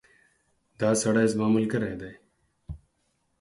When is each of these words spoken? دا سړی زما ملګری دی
دا 0.79 0.89
سړی 1.01 1.25
زما 1.33 1.47
ملګری 1.55 1.93
دی 2.01 2.13